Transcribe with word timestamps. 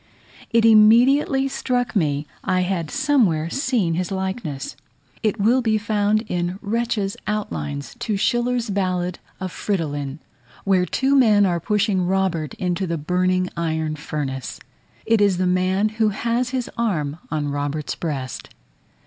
It 0.49 0.65
immediately 0.65 1.47
struck 1.47 1.95
me 1.95 2.25
I 2.43 2.61
had 2.61 2.89
somewhere 2.89 3.51
seen 3.51 3.93
his 3.93 4.09
likeness: 4.09 4.75
it 5.21 5.39
will 5.39 5.61
be 5.61 5.77
found 5.77 6.23
in 6.27 6.57
Retzch's 6.63 7.15
outlines 7.27 7.95
to 7.99 8.17
Schiller's 8.17 8.71
ballad 8.71 9.19
of 9.39 9.51
Fridolin, 9.51 10.17
where 10.63 10.87
two 10.87 11.15
men 11.15 11.45
are 11.45 11.59
pushing 11.59 12.07
Robert 12.07 12.55
into 12.55 12.87
the 12.87 12.97
burning 12.97 13.47
iron 13.55 13.95
furnace. 13.95 14.59
It 15.05 15.21
is 15.21 15.37
the 15.37 15.45
man 15.45 15.89
who 15.89 16.09
has 16.09 16.49
his 16.49 16.67
arm 16.79 17.19
on 17.29 17.49
Robert's 17.51 17.93
breast. 17.93 18.49